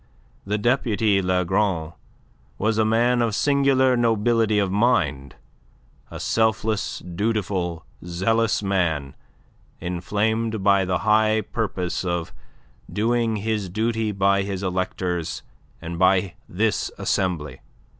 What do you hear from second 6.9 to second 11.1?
dutiful, zealous man, inflamed by the